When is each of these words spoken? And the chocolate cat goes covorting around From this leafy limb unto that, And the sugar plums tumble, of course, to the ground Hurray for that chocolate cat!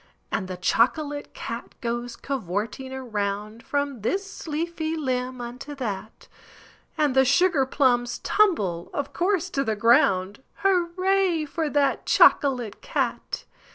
And 0.31 0.47
the 0.47 0.57
chocolate 0.57 1.31
cat 1.35 1.75
goes 1.79 2.15
covorting 2.17 2.91
around 2.91 3.61
From 3.61 4.01
this 4.01 4.47
leafy 4.47 4.97
limb 4.97 5.39
unto 5.39 5.75
that, 5.75 6.27
And 6.97 7.15
the 7.15 7.23
sugar 7.23 7.67
plums 7.67 8.17
tumble, 8.17 8.89
of 8.95 9.13
course, 9.13 9.51
to 9.51 9.63
the 9.63 9.75
ground 9.75 10.41
Hurray 10.63 11.45
for 11.45 11.69
that 11.69 12.07
chocolate 12.07 12.81
cat! 12.81 13.45